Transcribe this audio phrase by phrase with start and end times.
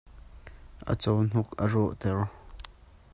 [0.91, 2.17] A cawhnuk a rawh ter.